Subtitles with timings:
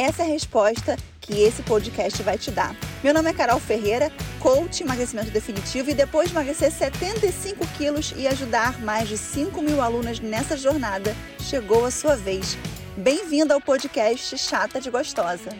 [0.00, 2.74] Essa é a resposta que esse podcast vai te dar.
[3.04, 4.10] Meu nome é Carol Ferreira,
[4.40, 9.82] coach emagrecimento definitivo e depois de emagrecer 75 quilos e ajudar mais de 5 mil
[9.82, 12.56] alunas nessa jornada, chegou a sua vez.
[12.96, 15.50] Bem-vinda ao podcast Chata de Gostosa.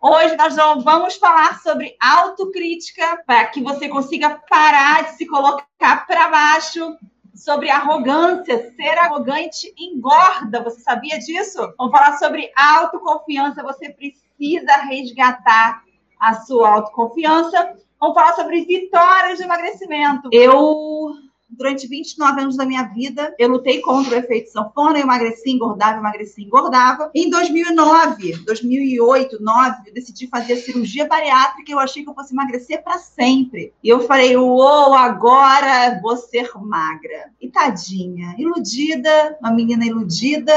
[0.00, 6.28] Hoje nós vamos falar sobre autocrítica para que você consiga parar de se colocar para
[6.28, 6.96] baixo
[7.40, 8.72] sobre arrogância.
[8.76, 10.62] Ser arrogante engorda.
[10.62, 11.58] Você sabia disso?
[11.78, 13.62] Vamos falar sobre autoconfiança.
[13.62, 15.82] Você precisa resgatar
[16.18, 17.76] a sua autoconfiança.
[17.98, 20.28] Vamos falar sobre vitórias de emagrecimento.
[20.32, 21.14] Eu
[21.50, 25.98] durante 29 anos da minha vida, eu lutei contra o efeito sanfona, eu emagreci, engordava,
[25.98, 27.10] emagreci, engordava.
[27.14, 32.32] Em 2009, 2008, 2009, eu decidi fazer a cirurgia bariátrica eu achei que eu fosse
[32.32, 33.72] emagrecer para sempre.
[33.82, 37.30] E eu falei, uou, agora vou ser magra.
[37.40, 40.52] E tadinha, iludida, uma menina iludida,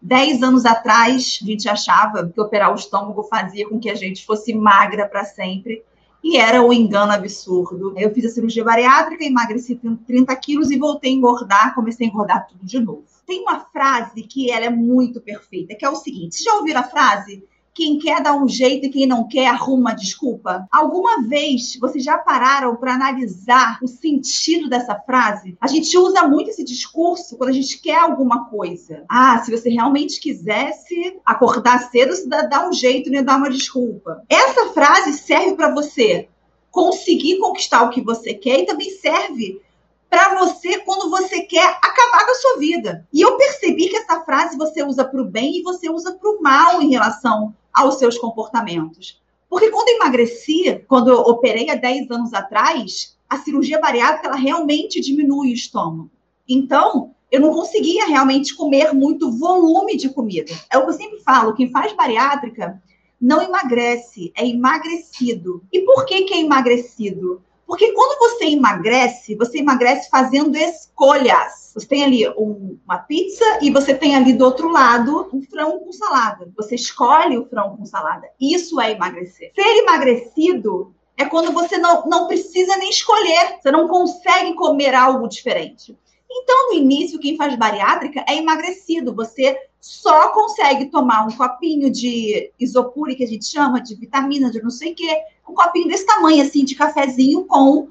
[0.00, 4.24] Dez anos atrás, a gente achava que operar o estômago fazia com que a gente
[4.24, 5.82] fosse magra para sempre
[6.28, 7.94] e era um engano absurdo.
[7.96, 12.46] Eu fiz a cirurgia bariátrica, emagreci 30 quilos e voltei a engordar, comecei a engordar
[12.46, 13.04] tudo de novo.
[13.26, 16.84] Tem uma frase que ela é muito perfeita, que é o seguinte: já ouviram a
[16.84, 17.42] frase?
[17.78, 20.66] Quem quer dá um jeito e quem não quer arruma desculpa?
[20.68, 25.56] Alguma vez vocês já pararam para analisar o sentido dessa frase?
[25.60, 29.04] A gente usa muito esse discurso quando a gente quer alguma coisa.
[29.08, 33.22] Ah, se você realmente quisesse acordar cedo, você dá um jeito né?
[33.22, 34.24] dá uma desculpa.
[34.28, 36.28] Essa frase serve para você
[36.72, 39.62] conseguir conquistar o que você quer e também serve
[40.10, 43.06] para você quando você quer acabar com a sua vida.
[43.12, 46.28] E eu percebi que essa frase você usa para o bem e você usa para
[46.28, 49.20] o mal em relação aos seus comportamentos.
[49.48, 55.00] Porque quando emagreci, quando eu operei há 10 anos atrás, a cirurgia bariátrica ela realmente
[55.00, 56.10] diminui o estômago.
[56.48, 60.52] Então, eu não conseguia realmente comer muito volume de comida.
[60.70, 62.82] É o que eu sempre falo, quem faz bariátrica
[63.20, 65.62] não emagrece, é emagrecido.
[65.72, 67.42] E por que, que é emagrecido?
[67.66, 71.67] Porque quando você emagrece, você emagrece fazendo escolhas.
[71.78, 75.80] Você tem ali um, uma pizza e você tem ali do outro lado um frango
[75.80, 76.50] com salada.
[76.56, 78.28] Você escolhe o frango com salada.
[78.40, 79.52] Isso é emagrecer.
[79.54, 83.58] Ser emagrecido é quando você não, não precisa nem escolher.
[83.60, 85.96] Você não consegue comer algo diferente.
[86.30, 89.14] Então, no início, quem faz bariátrica é emagrecido.
[89.14, 94.62] Você só consegue tomar um copinho de isopure, que a gente chama, de vitamina, de
[94.62, 97.88] não sei o quê, um copinho desse tamanho, assim, de cafezinho com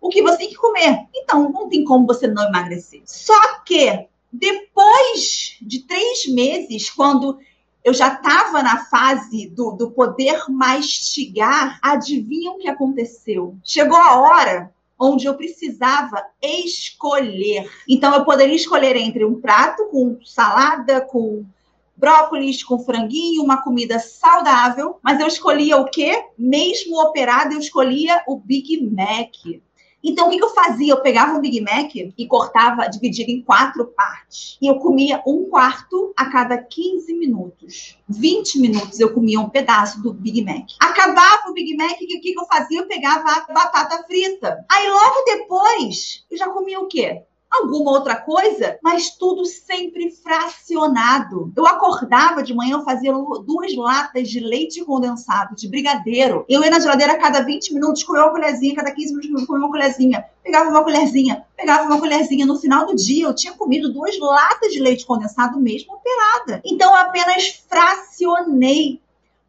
[0.00, 1.06] o que você tem que comer.
[1.14, 3.02] Então, não tem como você não emagrecer.
[3.04, 7.38] Só que, depois de três meses, quando
[7.84, 13.56] eu já estava na fase do, do poder mastigar, adivinha o que aconteceu?
[13.64, 17.70] Chegou a hora onde eu precisava escolher.
[17.88, 21.44] Então, eu poderia escolher entre um prato com salada, com
[21.96, 26.24] brócolis, com franguinho, uma comida saudável, mas eu escolhia o quê?
[26.38, 29.60] Mesmo operado, eu escolhia o Big Mac.
[30.02, 30.92] Então, o que, eu fazia?
[30.92, 34.56] Eu pegava um Big Mac e cortava, dividido em quatro partes.
[34.60, 37.98] E eu comia um quarto a cada 15 minutos.
[38.08, 40.70] 20 minutos eu comia um pedaço do Big Mac.
[40.80, 42.80] Acabava o Big Mac, o que, que eu fazia?
[42.80, 44.64] Eu pegava a batata frita.
[44.70, 47.22] Aí, logo depois, eu já comia o quê?
[47.50, 51.52] Alguma outra coisa, mas tudo sempre fracionado.
[51.56, 56.44] Eu acordava de manhã, eu fazia duas latas de leite condensado, de brigadeiro.
[56.48, 59.64] Eu ia na geladeira a cada 20 minutos, comia uma colherzinha, cada 15 minutos comia
[59.64, 60.24] uma colherzinha.
[60.44, 62.46] Pegava uma colherzinha, pegava uma colherzinha.
[62.46, 66.60] No final do dia, eu tinha comido duas latas de leite condensado mesmo operada.
[66.64, 69.00] Então, eu apenas fracionei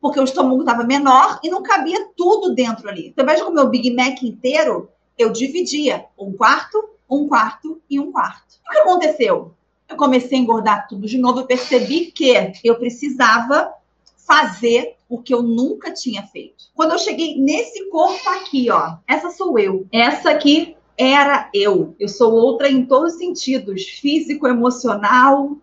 [0.02, 3.10] porque o estômago estava menor e não cabia tudo dentro ali.
[3.10, 8.12] Então, de comer o Big Mac inteiro, eu dividia um quarto um quarto e um
[8.12, 8.60] quarto.
[8.68, 9.54] O que aconteceu?
[9.88, 11.40] Eu comecei a engordar tudo de novo.
[11.40, 13.74] Eu percebi que eu precisava
[14.16, 16.66] fazer o que eu nunca tinha feito.
[16.76, 19.88] Quando eu cheguei nesse corpo aqui, ó, essa sou eu.
[19.92, 21.96] Essa aqui era eu.
[22.00, 25.58] Eu sou outra em todos os sentidos: físico, emocional,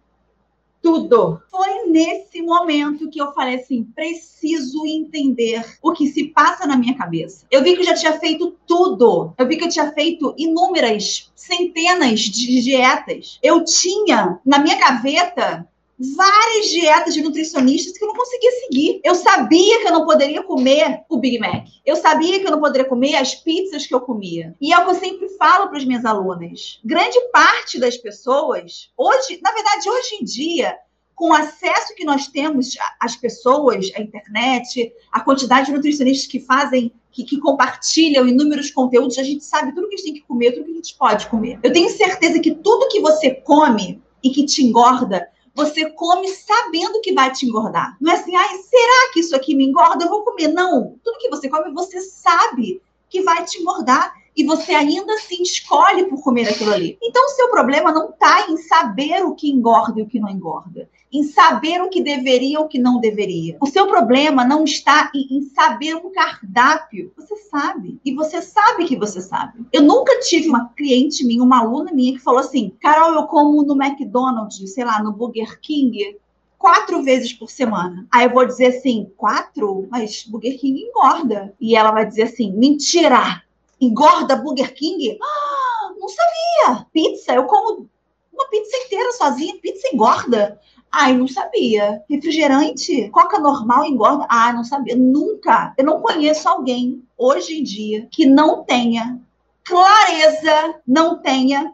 [0.83, 1.41] tudo.
[1.51, 6.97] Foi nesse momento que eu falei assim: preciso entender o que se passa na minha
[6.97, 7.47] cabeça.
[7.51, 9.33] Eu vi que eu já tinha feito tudo.
[9.37, 13.39] Eu vi que eu tinha feito inúmeras, centenas de dietas.
[13.43, 19.01] Eu tinha na minha gaveta várias dietas de nutricionistas que eu não conseguia seguir.
[19.03, 21.67] Eu sabia que eu não poderia comer o Big Mac.
[21.85, 24.55] Eu sabia que eu não poderia comer as pizzas que eu comia.
[24.61, 26.81] E é o que eu sempre falo para as minhas alunas.
[26.85, 30.77] Grande parte das pessoas, hoje, na verdade, hoje em dia,
[31.15, 36.39] com o acesso que nós temos às pessoas, à internet, a quantidade de nutricionistas que
[36.39, 40.29] fazem, que, que, compartilham inúmeros conteúdos, a gente sabe tudo que a gente tem que
[40.29, 41.59] comer, tudo que a gente pode comer.
[41.63, 47.01] Eu tenho certeza que tudo que você come e que te engorda, você come sabendo
[47.01, 47.97] que vai te engordar.
[47.99, 50.05] Não é assim, ai, será que isso aqui me engorda?
[50.05, 50.49] Eu vou comer.
[50.49, 50.97] Não.
[51.03, 56.05] Tudo que você come, você sabe que vai te engordar e você ainda assim escolhe
[56.05, 56.99] por comer aquilo ali.
[57.03, 60.29] Então, o seu problema não está em saber o que engorda e o que não
[60.29, 63.57] engorda, em saber o que deveria ou o que não deveria.
[63.61, 67.13] O seu problema não está em, saber um cardápio.
[67.17, 68.01] Você sabe.
[68.05, 69.67] E você sabe que você sabe.
[69.73, 73.63] Eu nunca tive uma cliente minha, uma aluna minha, que falou assim: Carol, eu como
[73.63, 76.19] no McDonald's, sei lá, no Burger King,
[76.59, 78.07] quatro vezes por semana.
[78.13, 79.87] Aí eu vou dizer assim, quatro?
[79.91, 81.55] Mas Burger King engorda.
[81.61, 83.43] E ela vai dizer assim, mentira!
[83.81, 85.19] engorda Burger King?
[85.23, 86.87] Ah, não sabia.
[86.93, 87.89] Pizza, eu como
[88.33, 90.61] uma pizza inteira sozinha, pizza engorda.
[90.99, 92.03] Ai, não sabia.
[92.09, 94.27] Refrigerante, coca normal engorda?
[94.31, 94.97] Ah, não sabia.
[94.97, 95.75] Nunca.
[95.77, 99.21] Eu não conheço alguém hoje em dia que não tenha
[99.63, 101.71] clareza, não tenha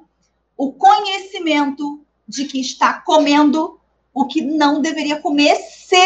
[0.56, 3.78] o conhecimento de que está comendo
[4.12, 5.96] o que não deveria comer se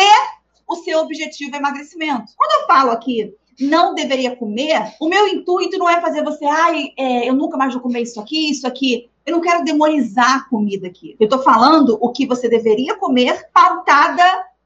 [0.68, 2.34] o seu objetivo é emagrecimento.
[2.36, 6.92] Quando eu falo aqui não deveria comer, o meu intuito não é fazer você, ai,
[6.96, 9.08] é, eu nunca mais vou comer isso aqui, isso aqui.
[9.24, 11.16] Eu não quero demonizar a comida aqui.
[11.18, 14.22] Eu estou falando o que você deveria comer, pautada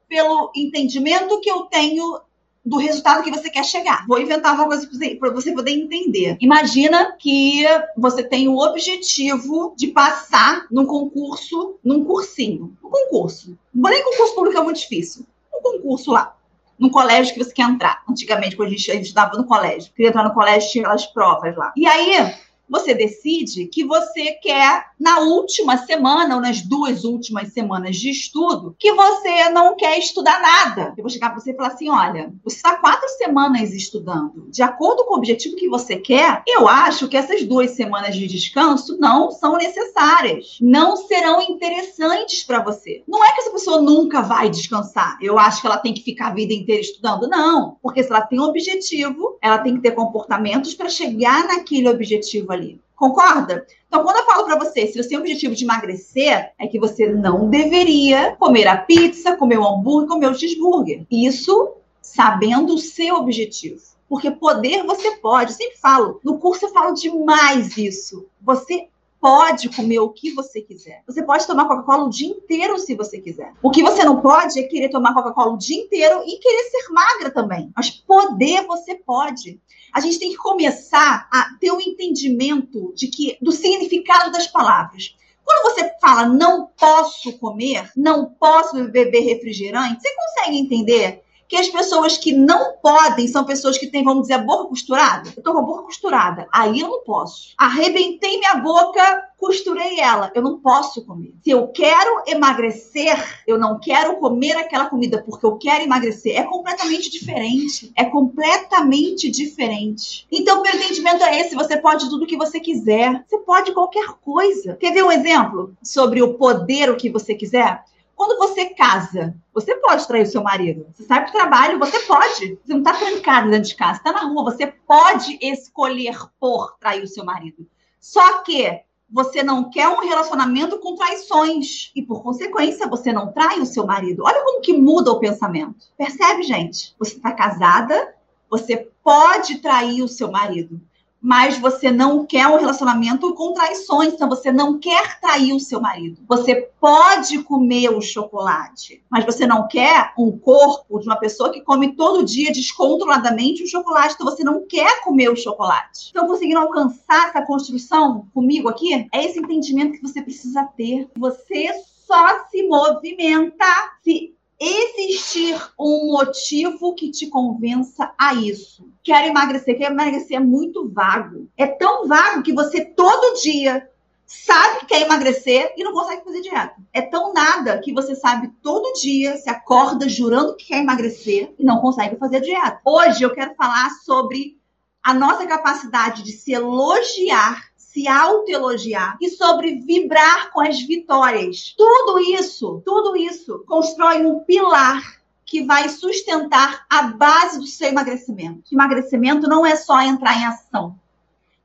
[0.07, 2.21] pelo entendimento que eu tenho
[2.63, 4.05] do resultado que você quer chegar.
[4.07, 4.87] Vou inventar uma coisa
[5.19, 6.37] para você poder entender.
[6.39, 7.65] Imagina que
[7.97, 12.77] você tem o objetivo de passar num concurso, num cursinho.
[12.83, 13.57] Um concurso.
[13.73, 15.25] Não nem concurso público é muito difícil.
[15.51, 16.35] Um concurso lá
[16.81, 18.01] no colégio que você quer entrar.
[18.09, 21.05] Antigamente, quando a gente, a gente estava no colégio, queria entrar no colégio, tinha aquelas
[21.05, 21.71] provas lá.
[21.77, 22.33] E aí,
[22.71, 28.73] você decide que você quer, na última semana, ou nas duas últimas semanas de estudo,
[28.79, 30.93] que você não quer estudar nada.
[30.97, 34.47] Eu vou chegar para você e falar assim: olha, você está quatro semanas estudando.
[34.49, 38.25] De acordo com o objetivo que você quer, eu acho que essas duas semanas de
[38.25, 40.57] descanso não são necessárias.
[40.61, 43.03] Não serão interessantes para você.
[43.05, 45.17] Não é que essa pessoa nunca vai descansar.
[45.21, 47.27] Eu acho que ela tem que ficar a vida inteira estudando.
[47.27, 47.75] Não.
[47.81, 52.53] Porque se ela tem um objetivo, ela tem que ter comportamentos para chegar naquele objetivo
[52.53, 52.81] ali ali.
[52.95, 53.65] Concorda?
[53.87, 56.79] Então, quando eu falo para você, se você tem o objetivo de emagrecer, é que
[56.79, 61.03] você não deveria comer a pizza, comer o hambúrguer, comer o cheeseburger.
[61.09, 63.81] Isso sabendo o seu objetivo.
[64.07, 65.51] Porque poder você pode.
[65.51, 68.27] Eu sempre falo, no curso eu falo demais isso.
[68.41, 68.87] Você
[69.21, 71.03] pode comer o que você quiser.
[71.05, 73.53] Você pode tomar Coca-Cola o dia inteiro se você quiser.
[73.61, 76.91] O que você não pode é querer tomar Coca-Cola o dia inteiro e querer ser
[76.91, 77.71] magra também.
[77.75, 79.61] Mas poder você pode
[79.93, 84.47] a gente tem que começar a ter o um entendimento de que do significado das
[84.47, 85.15] palavras.
[85.43, 91.67] Quando você fala não posso comer, não posso beber refrigerante, você consegue entender que as
[91.67, 95.33] pessoas que não podem são pessoas que têm, vamos dizer, a boca costurada.
[95.35, 97.53] Eu tô com a boca costurada, aí eu não posso.
[97.57, 101.33] Arrebentei minha boca, costurei ela, eu não posso comer.
[101.43, 106.39] Se eu quero emagrecer, eu não quero comer aquela comida porque eu quero emagrecer.
[106.39, 107.91] É completamente diferente.
[107.97, 110.25] É completamente diferente.
[110.31, 113.25] Então, meu entendimento é esse: você pode tudo o que você quiser.
[113.27, 114.77] Você pode qualquer coisa.
[114.77, 117.83] Quer ver um exemplo sobre o poder o que você quiser?
[118.21, 120.85] Quando você casa, você pode trair o seu marido.
[120.93, 122.59] Você sai para o trabalho, você pode.
[122.63, 124.43] Você não está trancado dentro de casa, está na rua.
[124.43, 127.65] Você pode escolher por trair o seu marido.
[127.99, 133.59] Só que você não quer um relacionamento com traições e, por consequência, você não trai
[133.59, 134.21] o seu marido.
[134.23, 135.87] Olha como que muda o pensamento.
[135.97, 136.93] Percebe, gente?
[136.99, 138.13] Você está casada,
[138.47, 140.79] você pode trair o seu marido
[141.21, 145.79] mas você não quer um relacionamento com traições, então você não quer trair o seu
[145.79, 146.21] marido.
[146.27, 151.61] Você pode comer o chocolate, mas você não quer um corpo de uma pessoa que
[151.61, 156.09] come todo dia descontroladamente o chocolate, então você não quer comer o chocolate.
[156.09, 161.07] Então, conseguindo alcançar essa construção comigo aqui, é esse entendimento que você precisa ter.
[161.15, 161.71] Você
[162.07, 163.65] só se movimenta
[164.03, 168.87] se existir um motivo que te convença a isso.
[169.03, 171.49] Quero emagrecer, quero emagrecer é muito vago.
[171.57, 173.89] É tão vago que você todo dia
[174.27, 176.75] sabe que quer emagrecer e não consegue fazer dieta.
[176.93, 181.65] É tão nada que você sabe todo dia, se acorda jurando que quer emagrecer e
[181.65, 182.79] não consegue fazer dieta.
[182.85, 184.57] Hoje eu quero falar sobre
[185.03, 191.73] a nossa capacidade de se elogiar se autoelogiar e sobre vibrar com as vitórias.
[191.77, 195.01] Tudo isso, tudo isso constrói um pilar
[195.45, 198.63] que vai sustentar a base do seu emagrecimento.
[198.71, 200.95] Emagrecimento não é só entrar em ação.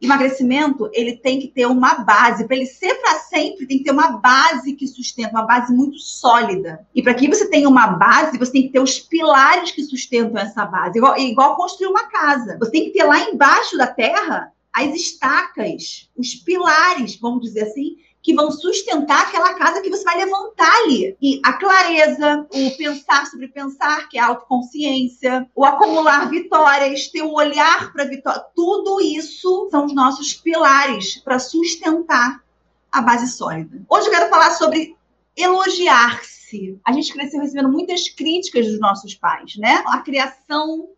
[0.03, 2.45] Emagrecimento, ele tem que ter uma base.
[2.45, 5.99] Para ele ser para sempre, tem que ter uma base que sustenta, uma base muito
[5.99, 6.87] sólida.
[6.93, 10.37] E para que você tenha uma base, você tem que ter os pilares que sustentam
[10.37, 10.99] essa base.
[10.99, 12.59] Igual, igual construir uma casa.
[12.59, 17.97] Você tem que ter lá embaixo da terra as estacas, os pilares, vamos dizer assim,
[18.23, 21.17] que vão sustentar aquela casa que você vai levantar ali.
[21.23, 27.23] E a clareza, o pensar sobre pensar, que é a autoconsciência, o acumular vitórias, ter
[27.23, 32.43] o um olhar para vitória, tudo isso são os nossos pilares para sustentar
[32.93, 33.81] a base sólida.
[33.89, 34.95] Hoje eu quero falar sobre
[35.35, 36.79] elogiar-se.
[36.85, 39.83] A gente cresceu recebendo muitas críticas dos nossos pais, né?
[39.87, 40.91] A criação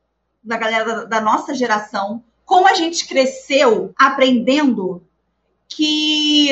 [0.42, 5.02] da galera da, da nossa geração, como a gente cresceu aprendendo
[5.68, 6.48] que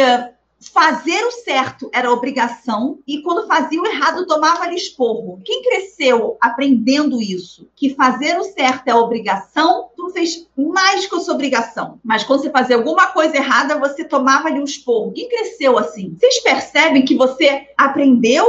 [0.61, 5.41] fazer o certo era obrigação e quando fazia o errado tomava-lhe esporro.
[5.43, 11.21] Quem cresceu aprendendo isso, que fazer o certo é obrigação, tu fez mais que a
[11.21, 11.99] sua obrigação.
[12.05, 15.13] Mas quando você fazia alguma coisa errada, você tomava-lhe um esporro.
[15.13, 16.15] Quem cresceu assim?
[16.21, 18.47] Vocês percebem que você aprendeu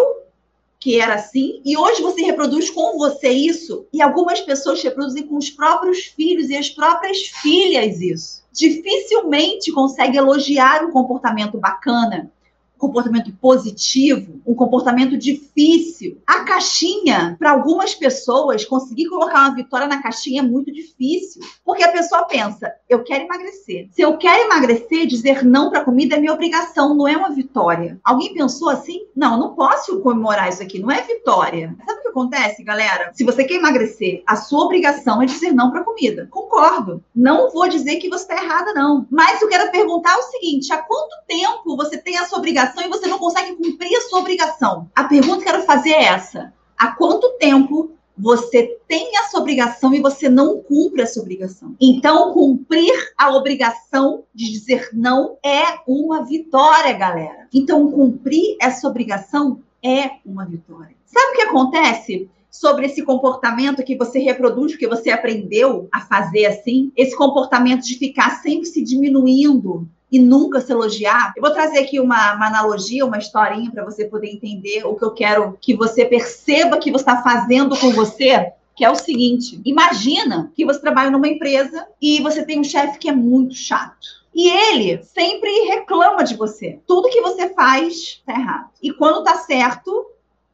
[0.88, 5.36] que era assim, e hoje você reproduz com você isso, e algumas pessoas reproduzem com
[5.36, 8.42] os próprios filhos e as próprias filhas isso.
[8.54, 12.32] Dificilmente consegue elogiar um comportamento bacana,
[12.78, 16.22] comportamento positivo, um comportamento difícil.
[16.26, 21.84] A caixinha, para algumas pessoas, conseguir colocar uma vitória na caixinha é muito difícil, porque
[21.84, 23.90] a pessoa pensa: eu quero emagrecer.
[23.92, 28.00] Se eu quero emagrecer, dizer não para comida é minha obrigação, não é uma vitória.
[28.04, 29.06] Alguém pensou assim?
[29.16, 31.76] Não, não posso comemorar isso aqui, não é vitória.
[31.86, 33.12] Sabe acontece, galera?
[33.14, 36.28] Se você quer emagrecer, a sua obrigação é dizer não para comida.
[36.32, 37.04] Concordo.
[37.16, 39.06] Não vou dizer que você está errada, não.
[39.12, 43.08] Mas eu quero perguntar o seguinte: há quanto tempo você tem essa obrigação e você
[43.08, 44.90] não consegue cumprir a sua obrigação?
[44.96, 49.94] A pergunta que eu quero fazer é essa: há quanto tempo você tem essa obrigação
[49.94, 51.76] e você não cumpre essa obrigação.
[51.80, 57.48] Então, cumprir a obrigação de dizer não é uma vitória, galera.
[57.54, 60.96] Então, cumprir essa obrigação é uma vitória.
[61.06, 62.30] Sabe o que acontece?
[62.60, 67.98] Sobre esse comportamento que você reproduz, que você aprendeu a fazer assim, esse comportamento de
[67.98, 71.34] ficar sempre se diminuindo e nunca se elogiar.
[71.36, 75.04] Eu vou trazer aqui uma, uma analogia, uma historinha para você poder entender o que
[75.04, 78.54] eu quero que você perceba que você está fazendo com você.
[78.76, 83.00] Que é o seguinte: imagina que você trabalha numa empresa e você tem um chefe
[83.00, 84.18] que é muito chato.
[84.34, 86.80] E ele sempre reclama de você.
[86.86, 88.70] Tudo que você faz tá errado.
[88.82, 90.06] E quando tá certo,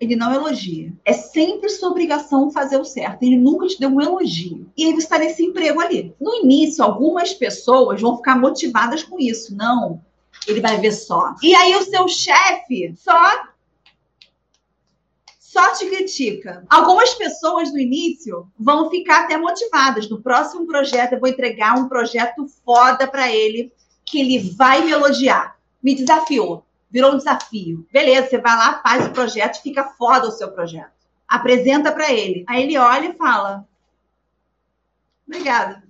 [0.03, 0.93] ele não elogia.
[1.05, 3.23] É sempre sua obrigação fazer o certo.
[3.23, 4.69] Ele nunca te deu um elogio.
[4.75, 6.13] E aí você está nesse emprego ali.
[6.19, 9.55] No início, algumas pessoas vão ficar motivadas com isso.
[9.55, 10.01] Não,
[10.47, 11.35] ele vai ver só.
[11.41, 13.53] E aí o seu chefe só
[15.39, 16.65] só te critica.
[16.67, 20.09] Algumas pessoas no início vão ficar até motivadas.
[20.09, 23.71] No próximo projeto eu vou entregar um projeto foda para ele
[24.03, 25.55] que ele vai me elogiar.
[25.81, 27.87] Me desafiou virou um desafio.
[27.91, 30.91] Beleza, você vai lá, faz o projeto, fica foda o seu projeto.
[31.27, 32.45] Apresenta para ele.
[32.47, 33.67] Aí ele olha e fala:
[35.27, 35.83] Obrigada.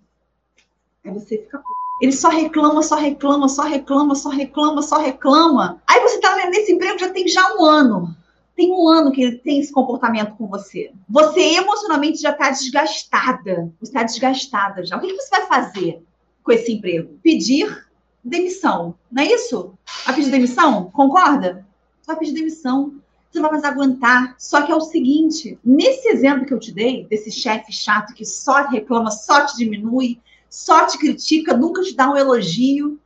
[1.06, 1.62] Aí você fica.
[2.02, 5.82] Ele só reclama, só reclama, só reclama, só reclama, só reclama.
[5.88, 8.16] Aí você tá nesse emprego já tem já um ano.
[8.56, 10.92] Tem um ano que ele tem esse comportamento com você.
[11.10, 13.72] Você emocionalmente já está desgastada.
[13.80, 14.98] Você está desgastada já.
[14.98, 16.04] O que, que você vai fazer
[16.44, 17.18] com esse emprego?
[17.24, 17.83] Pedir
[18.24, 19.74] demissão, não é isso?
[20.06, 20.90] Vai pedir demissão?
[20.92, 21.66] Concorda?
[22.06, 22.94] Vai pedir demissão.
[23.30, 24.36] Você não vai mais aguentar.
[24.38, 28.26] Só que é o seguinte: nesse exemplo que eu te dei, desse chefe chato que
[28.26, 33.00] só reclama, só te diminui, só te critica, nunca te dá um elogio,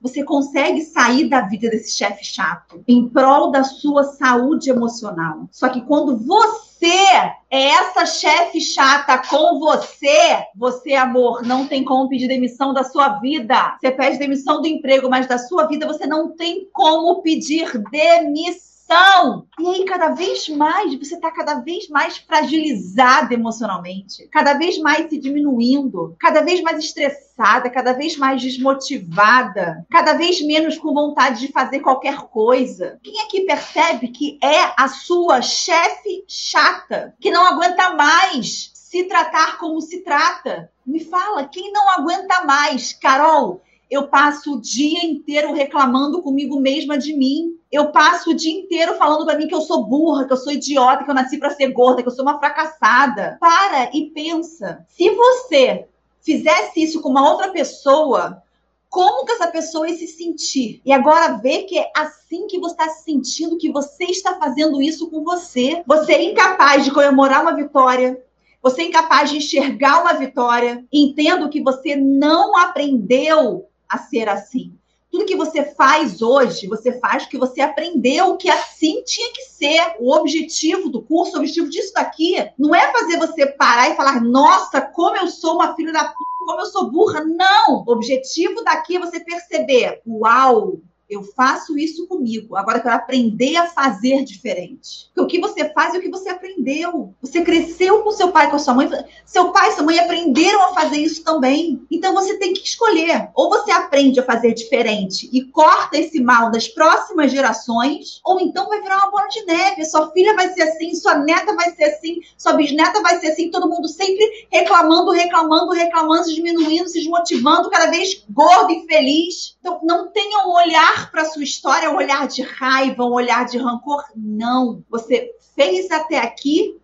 [0.00, 5.48] você consegue sair da vida desse chefe chato em prol da sua saúde emocional.
[5.50, 12.08] Só que quando você é essa chefe chata com você, você, amor, não tem como
[12.08, 13.76] pedir demissão da sua vida.
[13.80, 18.73] Você pede demissão do emprego, mas da sua vida você não tem como pedir demissão
[18.84, 19.46] depressão.
[19.58, 25.08] E aí, cada vez mais, você está cada vez mais fragilizada emocionalmente, cada vez mais
[25.08, 31.40] se diminuindo, cada vez mais estressada, cada vez mais desmotivada, cada vez menos com vontade
[31.40, 32.98] de fazer qualquer coisa.
[33.02, 39.58] Quem aqui percebe que é a sua chefe chata, que não aguenta mais se tratar
[39.58, 40.70] como se trata?
[40.86, 42.92] Me fala, quem não aguenta mais?
[42.92, 47.56] Carol, eu passo o dia inteiro reclamando comigo mesma de mim.
[47.70, 50.52] Eu passo o dia inteiro falando para mim que eu sou burra, que eu sou
[50.52, 53.36] idiota, que eu nasci para ser gorda, que eu sou uma fracassada.
[53.40, 54.84] Para e pensa.
[54.88, 55.86] Se você
[56.20, 58.42] fizesse isso com uma outra pessoa,
[58.88, 60.80] como que essa pessoa ia se sentir.
[60.84, 64.80] E agora vê que é assim que você está se sentindo, que você está fazendo
[64.80, 65.82] isso com você.
[65.86, 68.22] Você é incapaz de comemorar uma vitória,
[68.62, 70.84] você é incapaz de enxergar uma vitória.
[70.92, 74.74] Entendo que você não aprendeu a ser assim.
[75.10, 79.94] Tudo que você faz hoje, você faz porque você aprendeu que assim tinha que ser.
[80.00, 84.20] O objetivo do curso, o objetivo disso daqui, não é fazer você parar e falar,
[84.20, 87.24] nossa, como eu sou uma filha da p, como eu sou burra.
[87.24, 87.84] Não!
[87.86, 92.56] O objetivo daqui é você perceber, uau, eu faço isso comigo.
[92.56, 95.10] Agora eu quero aprender a fazer diferente.
[95.14, 97.14] Porque o que você faz é o que você aprendeu.
[97.20, 98.88] Você cresceu com seu pai, com a sua mãe.
[99.24, 101.82] Seu pai e sua mãe aprenderam a fazer isso também.
[101.90, 103.30] Então você tem que escolher.
[103.34, 108.68] Ou você aprende a fazer diferente e corta esse mal das próximas gerações, ou então
[108.68, 109.84] vai virar uma bola de neve.
[109.84, 113.50] Sua filha vai ser assim, sua neta vai ser assim, sua bisneta vai ser assim,
[113.50, 119.56] todo mundo sempre reclamando, reclamando, reclamando, se diminuindo, se desmotivando, cada vez gordo e feliz.
[119.60, 123.44] Então não tenha um olhar olhar para sua história um olhar de raiva, um olhar
[123.44, 124.04] de rancor.
[124.14, 124.82] Não.
[124.88, 126.78] Você fez até aqui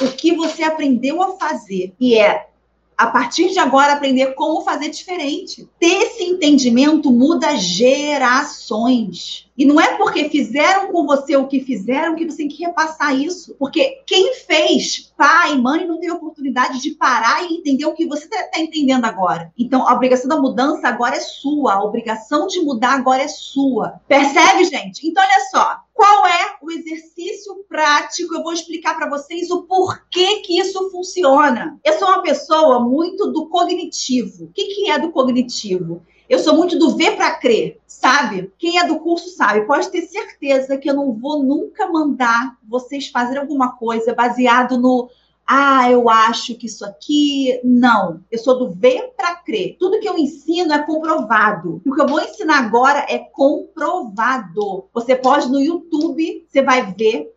[0.00, 1.94] o que você aprendeu a fazer.
[1.98, 2.48] E é,
[2.96, 5.68] a partir de agora, aprender como fazer diferente.
[5.78, 9.46] Ter esse entendimento muda gerações.
[9.56, 13.14] E não é porque fizeram com você o que fizeram que você tem que repassar
[13.14, 13.54] isso.
[13.58, 18.24] Porque quem fez, pai, mãe, não teve oportunidade de parar e entender o que você
[18.24, 19.52] está tá entendendo agora.
[19.58, 21.74] Então, a obrigação da mudança agora é sua.
[21.74, 24.00] A obrigação de mudar agora é sua.
[24.08, 25.06] Percebe, gente?
[25.06, 25.80] Então, olha só.
[25.92, 28.34] Qual é o exercício prático?
[28.34, 31.78] Eu vou explicar para vocês o porquê que isso funciona.
[31.84, 34.44] Eu sou uma pessoa muito do cognitivo.
[34.44, 36.02] O que, que é do cognitivo?
[36.28, 38.52] Eu sou muito do ver para crer, sabe?
[38.58, 43.06] Quem é do curso sabe, pode ter certeza que eu não vou nunca mandar vocês
[43.08, 45.08] fazerem alguma coisa baseado no
[45.46, 47.60] ah, eu acho que isso aqui.
[47.62, 48.20] Não.
[48.30, 49.76] Eu sou do ver para crer.
[49.78, 51.80] Tudo que eu ensino é comprovado.
[51.86, 54.88] o que eu vou ensinar agora é comprovado.
[54.92, 57.32] Você pode no YouTube, você vai ver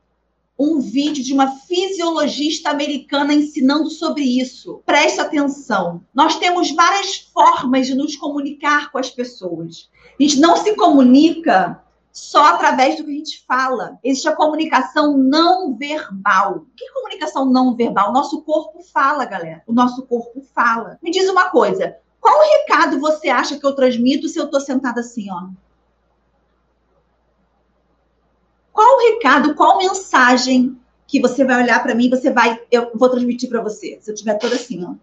[0.57, 4.81] um vídeo de uma fisiologista americana ensinando sobre isso.
[4.85, 6.01] Preste atenção.
[6.13, 9.89] Nós temos várias formas de nos comunicar com as pessoas.
[10.19, 11.81] A gente não se comunica
[12.19, 13.97] só através do que a gente fala.
[14.03, 16.57] Existe a comunicação não verbal.
[16.57, 18.09] O que é comunicação não verbal?
[18.09, 19.63] O nosso corpo fala, galera.
[19.65, 20.99] O nosso corpo fala.
[21.01, 21.97] Me diz uma coisa.
[22.19, 25.47] Qual recado você acha que eu transmito se eu estou sentada assim, ó?
[28.79, 33.09] qual recado, qual mensagem que você vai olhar para mim e você vai, eu vou
[33.09, 34.93] transmitir para você, se eu tiver toda assim, ó.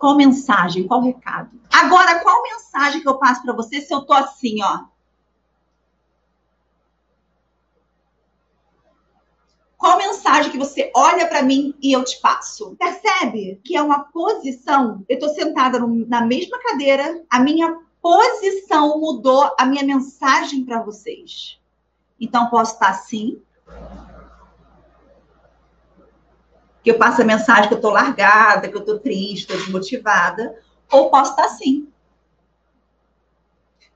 [0.00, 1.50] Qual mensagem, qual recado?
[1.70, 4.84] Agora, qual mensagem que eu passo para você se eu tô assim, ó?
[9.76, 12.74] Qual mensagem que você olha para mim e eu te passo?
[12.78, 15.04] Percebe que é uma posição?
[15.06, 20.80] Eu tô sentada no, na mesma cadeira, a minha posição mudou a minha mensagem para
[20.80, 21.60] vocês.
[22.18, 23.42] Então, posso estar assim.
[26.82, 30.54] Que eu passo a mensagem que eu estou largada, que eu estou triste, desmotivada.
[30.90, 31.88] Ou posso estar assim.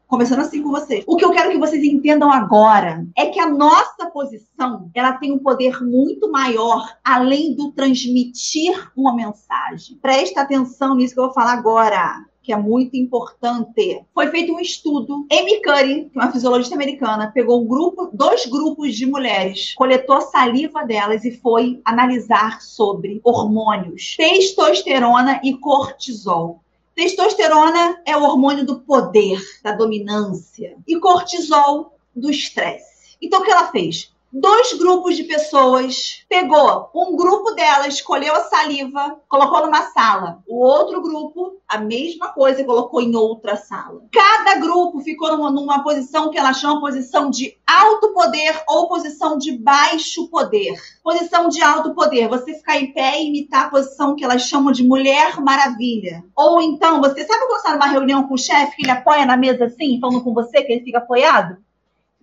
[0.07, 1.03] Começando assim com vocês.
[1.07, 5.33] O que eu quero que vocês entendam agora é que a nossa posição ela tem
[5.33, 9.99] um poder muito maior além do transmitir uma mensagem.
[10.01, 14.05] Presta atenção nisso que eu vou falar agora que é muito importante.
[14.13, 15.27] Foi feito um estudo.
[15.33, 20.17] Amy Curry, que é uma fisiologista americana, pegou um grupo, dois grupos de mulheres, coletou
[20.17, 26.61] a saliva delas e foi analisar sobre hormônios, testosterona e cortisol.
[26.95, 33.17] Testosterona é o hormônio do poder, da dominância, e cortisol do estresse.
[33.21, 34.14] Então, o que ela fez?
[34.35, 36.25] Dois grupos de pessoas.
[36.29, 40.43] Pegou um grupo delas, escolheu a saliva, colocou numa sala.
[40.49, 44.03] O outro grupo, a mesma coisa, colocou em outra sala.
[44.13, 49.39] Cada grupo ficou numa, numa posição que ela chama posição de alto poder ou posição
[49.39, 50.75] de baixo poder.
[51.03, 54.73] Posição de alto poder, você ficar em pé e imitar a posição que elas chamam
[54.73, 56.25] de mulher maravilha.
[56.35, 59.37] Ou então, você sabe quando está numa reunião com o chefe que ele apoia na
[59.37, 61.64] mesa assim, falando com você, que ele fica apoiado?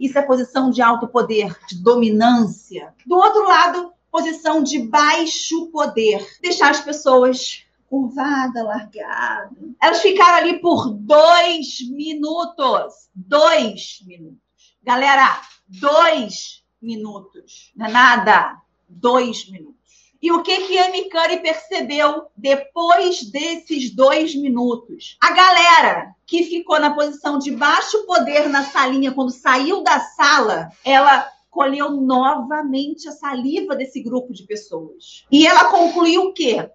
[0.02, 2.92] Isso é posição de alto poder, de dominância.
[3.06, 6.28] Do outro lado, posição de baixo poder.
[6.42, 9.52] Deixar as pessoas curvada, largada.
[9.80, 13.10] Elas ficaram ali por dois minutos.
[13.14, 14.40] Dois minutos.
[14.82, 17.72] Galera, dois minutos.
[17.76, 18.60] Não é nada.
[18.90, 19.81] Dois minutos.
[20.22, 25.18] E o que que Amy Curry percebeu depois desses dois minutos?
[25.20, 30.70] A galera que ficou na posição de baixo poder na salinha quando saiu da sala,
[30.86, 35.26] ela colheu novamente a saliva desse grupo de pessoas.
[35.32, 36.70] E ela concluiu o quê?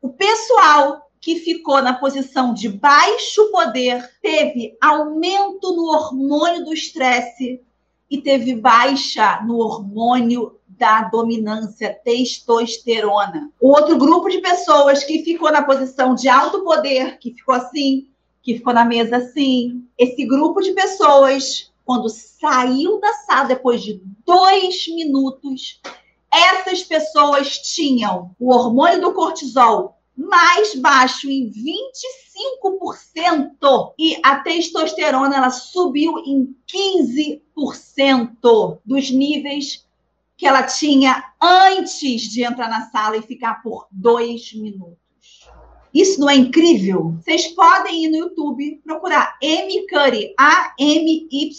[0.00, 7.60] O pessoal que ficou na posição de baixo poder teve aumento no hormônio do estresse
[8.10, 13.50] e teve baixa no hormônio da dominância testosterona.
[13.60, 18.08] O outro grupo de pessoas que ficou na posição de alto poder, que ficou assim,
[18.42, 24.00] que ficou na mesa assim, esse grupo de pessoas, quando saiu da sala depois de
[24.26, 25.80] dois minutos,
[26.32, 35.50] essas pessoas tinham o hormônio do cortisol mais baixo em 25% e a testosterona ela
[35.50, 36.54] subiu em
[37.56, 39.83] 15% dos níveis
[40.44, 44.98] que ela tinha antes de entrar na sala e ficar por dois minutos.
[45.94, 47.14] Isso não é incrível?
[47.18, 51.56] Vocês podem ir no YouTube procurar M Curry, A-M-Y-C-U-D-D-Y.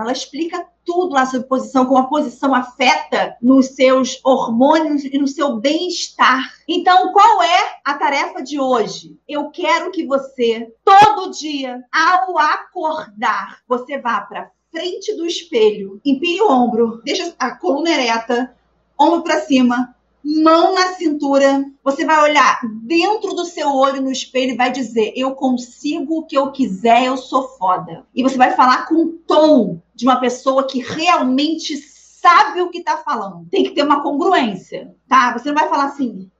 [0.00, 5.28] Ela explica tudo lá sobre posição, como a posição afeta nos seus hormônios e no
[5.28, 6.50] seu bem-estar.
[6.66, 9.20] Então, qual é a tarefa de hoje?
[9.28, 16.40] Eu quero que você, todo dia, ao acordar, você vá para frente do espelho, empine
[16.40, 18.54] o ombro, deixa a coluna ereta,
[18.98, 24.52] ombro para cima, mão na cintura, você vai olhar dentro do seu olho no espelho
[24.52, 28.04] e vai dizer: Eu consigo o que eu quiser, eu sou foda.
[28.14, 32.82] E você vai falar com o tom de uma pessoa que realmente sabe o que
[32.82, 33.46] tá falando.
[33.50, 35.32] Tem que ter uma congruência, tá?
[35.32, 36.30] Você não vai falar assim: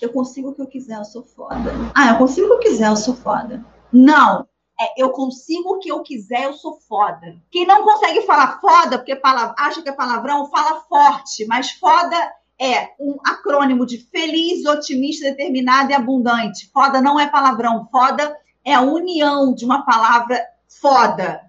[0.00, 1.72] Eu consigo o que eu quiser, eu sou foda.
[1.94, 3.64] Ah, eu consigo o que eu quiser, eu sou foda.
[3.92, 4.46] Não.
[4.80, 7.36] É, eu consigo o que eu quiser, eu sou foda.
[7.50, 9.20] Quem não consegue falar foda, porque
[9.58, 12.16] acha que é palavrão, fala forte, mas foda
[12.58, 16.70] é um acrônimo de feliz, otimista, determinado e abundante.
[16.72, 20.42] Foda não é palavrão, foda é a união de uma palavra
[20.80, 21.42] foda.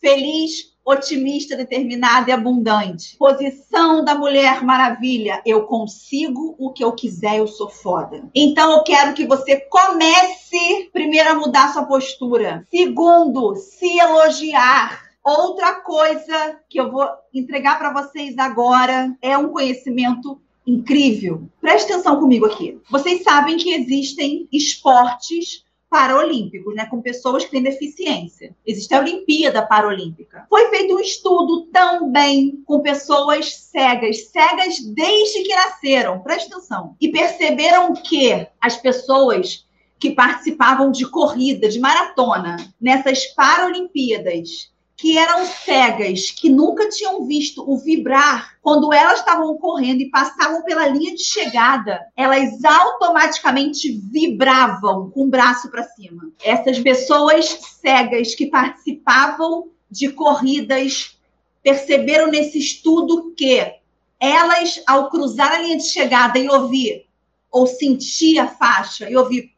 [0.00, 3.14] Feliz, otimista, determinado e abundante.
[3.18, 5.42] Posição da Mulher Maravilha.
[5.44, 8.26] Eu consigo o que eu quiser, eu sou foda.
[8.34, 12.66] Então eu quero que você comece primeiro a mudar sua postura.
[12.70, 15.06] Segundo, se elogiar.
[15.22, 21.42] Outra coisa que eu vou entregar para vocês agora é um conhecimento incrível.
[21.60, 22.78] Preste atenção comigo aqui.
[22.90, 28.54] Vocês sabem que existem esportes paralímpicos, né, com pessoas que têm deficiência.
[28.66, 30.46] Existe a Olimpíada Paralímpica.
[30.48, 36.20] Foi feito um estudo também com pessoas cegas, cegas desde que nasceram.
[36.20, 36.94] Preste atenção.
[37.00, 39.66] E perceberam que as pessoas
[39.98, 47.62] que participavam de corrida, de maratona, nessas Paralimpíadas, que eram cegas, que nunca tinham visto
[47.64, 55.08] o vibrar quando elas estavam correndo e passavam pela linha de chegada, elas automaticamente vibravam
[55.10, 56.32] com o braço para cima.
[56.42, 57.46] Essas pessoas
[57.80, 61.16] cegas que participavam de corridas
[61.62, 63.72] perceberam nesse estudo que
[64.18, 67.06] elas, ao cruzar a linha de chegada e ouvir,
[67.52, 69.52] ou sentir a faixa e ouvir,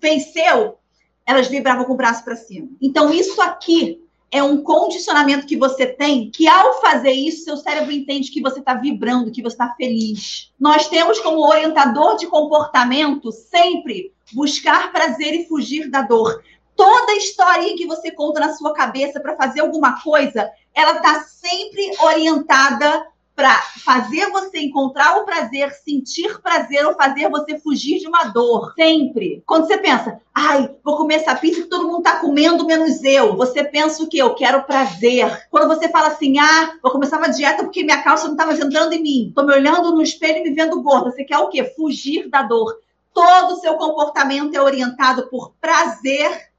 [0.00, 0.78] venceu,
[1.26, 2.66] elas vibravam com o braço para cima.
[2.80, 7.90] Então, isso aqui é um condicionamento que você tem que, ao fazer isso, seu cérebro
[7.90, 10.52] entende que você está vibrando, que você está feliz.
[10.58, 16.42] Nós temos como orientador de comportamento sempre buscar prazer e fugir da dor.
[16.76, 21.90] Toda história que você conta na sua cabeça para fazer alguma coisa, ela está sempre
[22.00, 23.06] orientada
[23.40, 28.74] para fazer você encontrar o prazer, sentir prazer ou fazer você fugir de uma dor.
[28.74, 29.42] Sempre.
[29.46, 33.34] Quando você pensa, ai, vou comer essa pizza que todo mundo tá comendo menos eu.
[33.38, 34.18] Você pensa o quê?
[34.18, 35.46] Eu quero prazer.
[35.50, 38.60] Quando você fala assim, ah, vou começar uma dieta porque minha calça não tá mais
[38.60, 39.32] entrando em mim.
[39.34, 41.10] Tô me olhando no espelho e me vendo gorda.
[41.10, 41.64] Você quer o quê?
[41.64, 42.78] Fugir da dor.
[43.14, 46.50] Todo o seu comportamento é orientado por prazer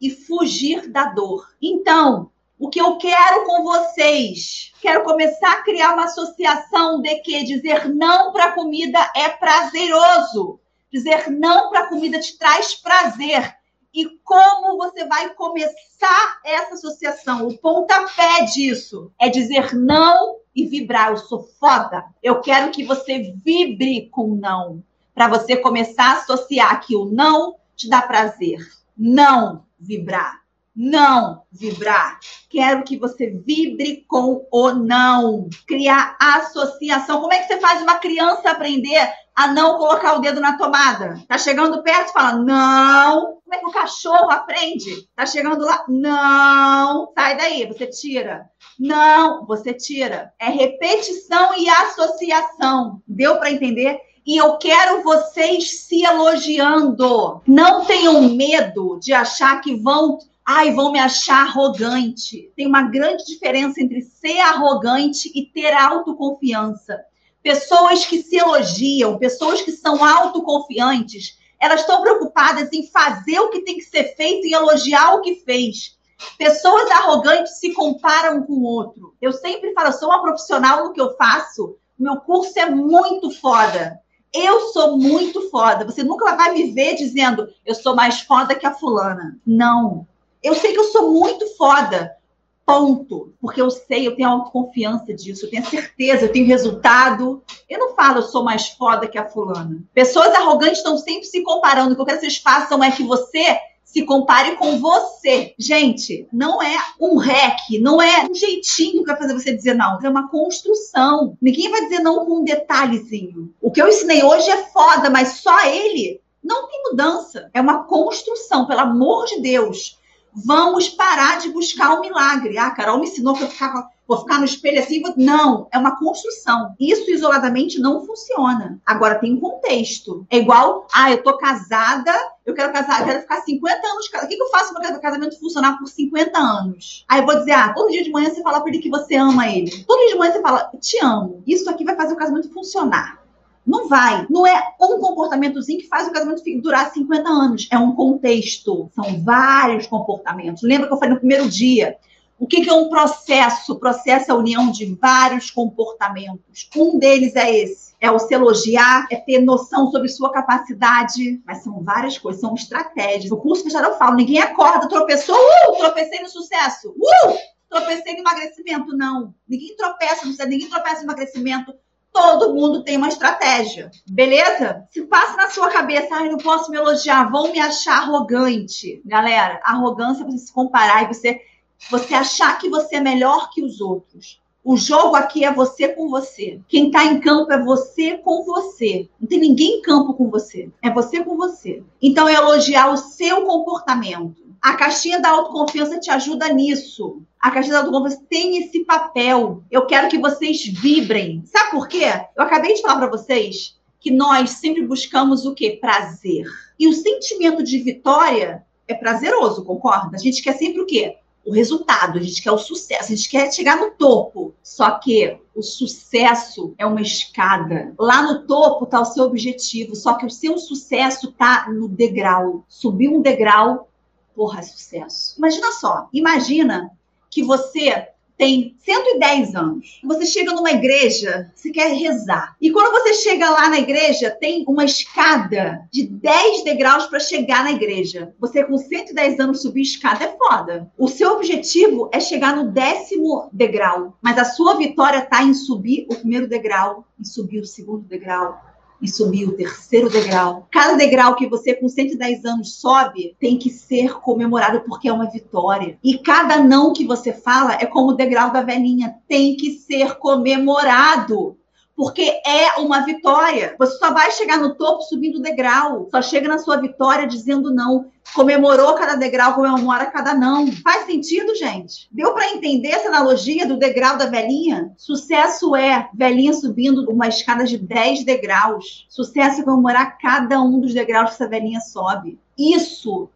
[0.00, 1.46] e fugir da dor.
[1.62, 7.44] Então, o que eu quero com vocês, quero começar a criar uma associação de que
[7.44, 10.58] dizer não para a comida é prazeroso.
[10.90, 13.54] Dizer não para a comida te traz prazer.
[13.92, 17.46] E como você vai começar essa associação?
[17.46, 21.10] O pontapé disso é dizer não e vibrar.
[21.10, 22.06] Eu sou foda.
[22.22, 24.82] Eu quero que você vibre com não.
[25.14, 28.66] Para você começar a associar que o não te dá prazer.
[28.96, 30.45] Não vibrar
[30.76, 32.20] não vibrar.
[32.50, 35.48] Quero que você vibre com o não.
[35.66, 37.20] Criar associação.
[37.20, 41.18] Como é que você faz uma criança aprender a não colocar o dedo na tomada?
[41.26, 43.40] Tá chegando perto, fala não.
[43.42, 45.08] Como é que o cachorro aprende?
[45.16, 47.10] Tá chegando lá, não.
[47.14, 48.50] Sai daí, você tira.
[48.78, 50.32] Não, você tira.
[50.38, 53.00] É repetição e associação.
[53.06, 53.98] Deu para entender?
[54.26, 57.40] e eu quero vocês se elogiando.
[57.46, 62.52] Não tenham medo de achar que vão ai, vão me achar arrogante.
[62.54, 67.04] Tem uma grande diferença entre ser arrogante e ter autoconfiança.
[67.42, 73.62] Pessoas que se elogiam, pessoas que são autoconfiantes, elas estão preocupadas em fazer o que
[73.62, 75.96] tem que ser feito e elogiar o que fez.
[76.38, 79.14] Pessoas arrogantes se comparam com o outro.
[79.20, 83.30] Eu sempre falo, eu sou uma profissional no que eu faço, meu curso é muito
[83.30, 84.00] foda.
[84.32, 85.84] Eu sou muito foda.
[85.84, 89.38] Você nunca vai me ver dizendo eu sou mais foda que a fulana.
[89.46, 90.06] Não.
[90.42, 92.16] Eu sei que eu sou muito foda.
[92.64, 93.32] Ponto.
[93.40, 97.42] Porque eu sei, eu tenho autoconfiança disso, eu tenho certeza, eu tenho resultado.
[97.68, 99.82] Eu não falo eu sou mais foda que a fulana.
[99.94, 101.92] Pessoas arrogantes estão sempre se comparando.
[101.92, 105.54] O que eu quero que vocês façam é que você se compare com você.
[105.56, 109.98] Gente, não é um rec, não é um jeitinho que vai fazer você dizer não.
[110.02, 111.38] É uma construção.
[111.40, 113.54] Ninguém vai dizer não com um detalhezinho.
[113.62, 117.48] O que eu ensinei hoje é foda, mas só ele não tem mudança.
[117.54, 119.95] É uma construção, pelo amor de Deus.
[120.44, 122.58] Vamos parar de buscar o milagre.
[122.58, 125.02] Ah, Carol me ensinou que eu ficava vou ficar no espelho assim.
[125.02, 125.14] Vou...
[125.16, 126.74] Não, é uma construção.
[126.78, 128.80] Isso isoladamente não funciona.
[128.86, 130.26] Agora tem um contexto.
[130.30, 132.12] É igual, ah, eu tô casada,
[132.44, 134.26] eu quero casar, eu quero ficar 50 anos casada.
[134.26, 137.04] O que, que eu faço para o casamento funcionar por 50 anos?
[137.08, 139.16] Aí eu vou dizer, ah, todo dia de manhã você fala para ele que você
[139.16, 139.84] ama ele.
[139.84, 141.42] Todo dia de manhã você fala, te amo.
[141.46, 143.25] Isso aqui vai fazer o casamento funcionar.
[143.66, 144.26] Não vai.
[144.30, 147.68] Não é um comportamentozinho que faz o casamento durar 50 anos.
[147.70, 148.90] É um contexto.
[148.94, 150.62] São vários comportamentos.
[150.62, 151.96] Lembra que eu falei no primeiro dia?
[152.38, 153.72] O que, é um processo?
[153.72, 156.68] O processo é a união de vários comportamentos.
[156.76, 157.96] Um deles é esse.
[157.98, 162.54] É o se elogiar, é ter noção sobre sua capacidade, mas são várias coisas, são
[162.54, 163.32] estratégias.
[163.32, 167.36] O curso fechado eu falo, ninguém acorda, tropeçou, uh, tropecei no sucesso, uh,
[167.70, 169.34] tropecei no emagrecimento, não.
[169.48, 171.74] Ninguém tropeça no sucesso, ninguém tropeça no emagrecimento,
[172.16, 174.86] todo mundo tem uma estratégia, beleza?
[174.90, 179.02] Se passa na sua cabeça, ai, não posso me elogiar, vão me achar arrogante.
[179.04, 181.42] Galera, arrogância é você se comparar e você
[181.90, 184.40] você achar que você é melhor que os outros.
[184.64, 186.58] O jogo aqui é você com você.
[186.66, 189.08] Quem está em campo é você com você.
[189.20, 190.70] Não tem ninguém em campo com você.
[190.82, 191.84] É você com você.
[192.02, 194.45] Então, é elogiar o seu comportamento.
[194.60, 197.22] A caixinha da autoconfiança te ajuda nisso.
[197.40, 199.62] A caixinha da autoconfiança tem esse papel.
[199.70, 201.42] Eu quero que vocês vibrem.
[201.46, 202.06] Sabe por quê?
[202.36, 205.78] Eu acabei de falar para vocês que nós sempre buscamos o quê?
[205.80, 206.46] Prazer.
[206.78, 210.16] E o sentimento de vitória é prazeroso, concorda?
[210.16, 211.16] A gente quer sempre o quê?
[211.46, 214.52] o resultado, a gente quer o sucesso, a gente quer chegar no topo.
[214.64, 217.94] Só que o sucesso é uma escada.
[217.96, 222.64] Lá no topo está o seu objetivo, só que o seu sucesso está no degrau.
[222.68, 223.88] Subir um degrau,
[224.36, 225.34] porra, é sucesso.
[225.38, 226.90] Imagina só, imagina
[227.30, 230.00] que você tem 110 anos.
[230.04, 232.54] Você chega numa igreja, você quer rezar.
[232.60, 237.64] E quando você chega lá na igreja, tem uma escada de 10 degraus para chegar
[237.64, 238.34] na igreja.
[238.38, 240.90] Você com 110 anos subir escada é foda.
[240.98, 246.06] O seu objetivo é chegar no décimo degrau, mas a sua vitória está em subir
[246.10, 248.60] o primeiro degrau, em subir o segundo degrau,
[249.00, 250.66] e subir o terceiro degrau.
[250.70, 255.30] Cada degrau que você com 110 anos sobe tem que ser comemorado porque é uma
[255.30, 255.98] vitória.
[256.02, 260.16] E cada não que você fala é como o degrau da velhinha, tem que ser
[260.16, 261.56] comemorado
[261.96, 263.74] porque é uma vitória.
[263.78, 266.08] Você só vai chegar no topo subindo degrau.
[266.10, 268.10] Só chega na sua vitória dizendo não.
[268.34, 270.70] Comemorou cada degrau, comemora cada não.
[270.82, 272.06] Faz sentido, gente?
[272.12, 274.92] Deu para entender essa analogia do degrau da velhinha?
[274.98, 279.06] Sucesso é velhinha subindo uma escada de 10 degraus.
[279.08, 282.38] Sucesso é comemorar cada um dos degraus que essa velhinha sobe.
[282.58, 283.30] Isso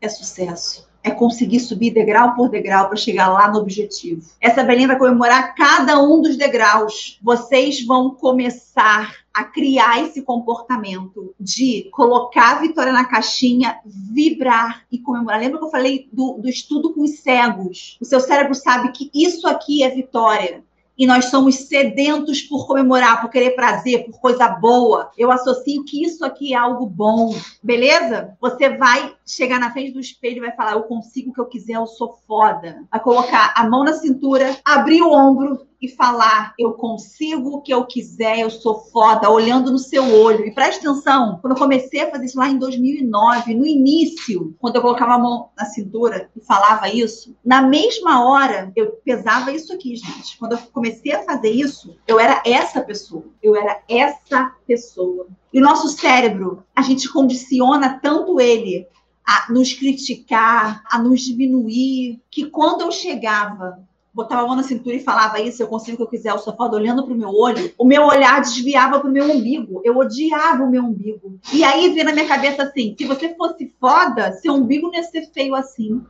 [0.00, 4.22] é sucesso é conseguir subir degrau por degrau para chegar lá no objetivo.
[4.40, 7.18] Essa velhinha vai comemorar cada um dos degraus.
[7.22, 14.98] Vocês vão começar a criar esse comportamento de colocar a vitória na caixinha, vibrar e
[14.98, 15.40] comemorar.
[15.40, 17.96] Lembra que eu falei do, do estudo com os cegos?
[18.00, 20.62] O seu cérebro sabe que isso aqui é vitória
[20.96, 25.10] e nós somos sedentos por comemorar, por querer prazer, por coisa boa.
[25.16, 28.36] Eu associo que isso aqui é algo bom, beleza?
[28.40, 31.46] Você vai chegar na frente do espelho e vai falar: Eu consigo o que eu
[31.46, 32.84] quiser, eu sou foda.
[32.90, 37.74] Vai colocar a mão na cintura, abrir o ombro e falar: Eu consigo o que
[37.74, 40.46] eu quiser, eu sou foda, olhando no seu olho.
[40.46, 44.76] E preste atenção, quando eu comecei a fazer isso lá em 2009, no início, quando
[44.76, 49.72] eu colocava a mão na cintura e falava isso, na mesma hora eu pesava isso
[49.72, 50.38] aqui, gente.
[50.38, 53.24] Quando eu comecei a fazer isso, eu era essa pessoa.
[53.42, 55.26] Eu era essa pessoa.
[55.52, 58.86] E o nosso cérebro, a gente condiciona tanto ele
[59.26, 63.78] a nos criticar, a nos diminuir, que quando eu chegava
[64.14, 66.54] botava a mão na cintura e falava isso, eu consigo o que eu quiser, só
[66.54, 69.80] foda olhando pro meu olho, o meu olhar desviava pro meu umbigo.
[69.84, 71.38] Eu odiava o meu umbigo.
[71.52, 75.02] E aí veio na minha cabeça assim: se você fosse foda, seu umbigo não ia
[75.02, 76.02] ser feio assim.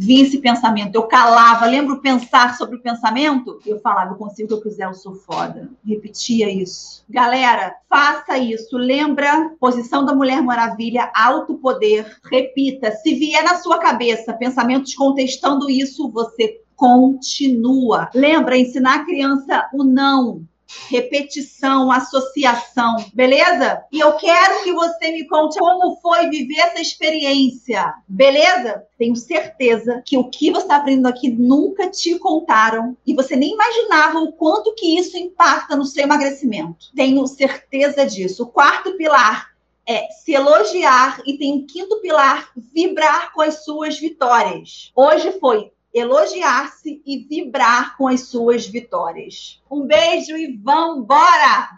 [0.00, 3.60] Vinha esse pensamento, eu calava, lembro pensar sobre o pensamento?
[3.66, 5.68] Eu falava, eu consigo o que eu quiser, eu sou foda.
[5.86, 7.04] Repetia isso.
[7.06, 8.78] Galera, faça isso.
[8.78, 12.16] Lembra, posição da Mulher Maravilha, alto poder.
[12.24, 12.90] Repita.
[12.92, 18.08] Se vier na sua cabeça pensamentos contestando isso, você continua.
[18.14, 20.48] Lembra, ensinar a criança o não
[20.88, 23.84] repetição, associação, beleza?
[23.92, 28.84] E eu quero que você me conte como foi viver essa experiência, beleza?
[28.98, 33.52] Tenho certeza que o que você está aprendendo aqui nunca te contaram e você nem
[33.54, 36.86] imaginava o quanto que isso impacta no seu emagrecimento.
[36.94, 38.44] Tenho certeza disso.
[38.44, 39.50] O quarto pilar
[39.86, 44.92] é se elogiar e tem um quinto pilar, vibrar com as suas vitórias.
[44.94, 49.62] Hoje foi elogiar-se e vibrar com as suas vitórias.
[49.70, 51.68] Um beijo e vambora!